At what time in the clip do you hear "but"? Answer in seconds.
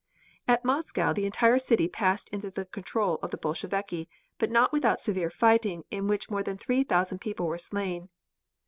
4.39-4.49